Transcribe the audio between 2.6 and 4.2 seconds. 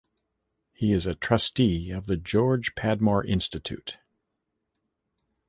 Padmore Institute.